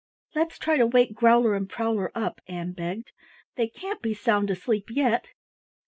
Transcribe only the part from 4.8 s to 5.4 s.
yet."